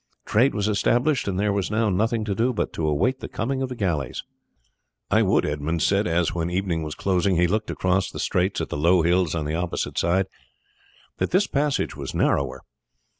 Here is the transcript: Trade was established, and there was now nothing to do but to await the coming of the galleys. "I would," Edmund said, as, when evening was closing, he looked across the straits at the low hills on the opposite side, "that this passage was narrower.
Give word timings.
Trade 0.25 0.55
was 0.55 0.67
established, 0.67 1.27
and 1.27 1.39
there 1.39 1.53
was 1.53 1.69
now 1.69 1.91
nothing 1.91 2.25
to 2.25 2.33
do 2.33 2.53
but 2.53 2.73
to 2.73 2.87
await 2.87 3.19
the 3.19 3.27
coming 3.27 3.61
of 3.61 3.69
the 3.69 3.75
galleys. 3.75 4.23
"I 5.11 5.21
would," 5.21 5.45
Edmund 5.45 5.83
said, 5.83 6.07
as, 6.07 6.33
when 6.33 6.49
evening 6.49 6.81
was 6.81 6.95
closing, 6.95 7.35
he 7.35 7.45
looked 7.45 7.69
across 7.69 8.09
the 8.09 8.17
straits 8.17 8.59
at 8.61 8.69
the 8.69 8.77
low 8.77 9.03
hills 9.03 9.35
on 9.35 9.45
the 9.45 9.53
opposite 9.53 9.99
side, 9.99 10.25
"that 11.17 11.29
this 11.29 11.45
passage 11.45 11.95
was 11.95 12.15
narrower. 12.15 12.63